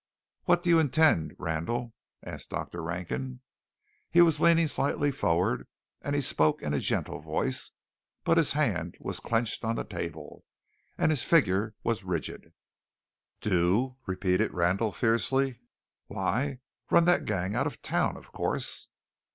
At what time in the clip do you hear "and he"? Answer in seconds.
6.01-6.21